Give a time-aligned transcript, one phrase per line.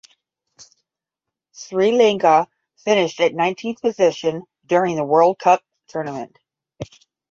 [1.51, 6.35] Sri Lanka finished at nineteenth position during the World Cup tournament.